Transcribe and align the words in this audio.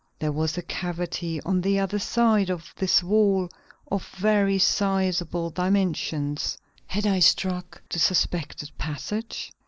There 0.17 0.31
was 0.31 0.57
a 0.57 0.63
cavity 0.63 1.39
on 1.43 1.61
the 1.61 1.77
other 1.77 1.99
side 1.99 2.49
of 2.49 2.73
this 2.75 3.03
wall 3.03 3.51
of 3.91 4.07
very 4.17 4.57
sizable 4.57 5.51
dimensions. 5.51 6.57
Had 6.87 7.05
I 7.05 7.19
struck 7.19 7.83
the 7.87 7.99
suspected 7.99 8.71
passage? 8.79 9.51